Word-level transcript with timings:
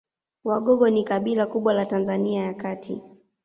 Wagogo 0.43 0.89
ni 0.89 1.03
kabila 1.03 1.45
kubwa 1.45 1.73
la 1.73 1.85
Tanzania 1.85 2.43
ya 2.43 2.53
kati 2.53 3.03